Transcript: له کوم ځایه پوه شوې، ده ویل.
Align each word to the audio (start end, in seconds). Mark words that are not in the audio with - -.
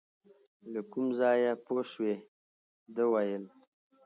له 0.71 0.81
کوم 0.91 1.07
ځایه 1.19 1.51
پوه 1.65 1.83
شوې، 1.91 2.15
ده 2.95 3.03
ویل. 3.11 3.43